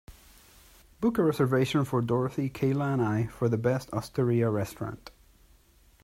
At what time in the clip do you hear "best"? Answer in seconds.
3.59-3.87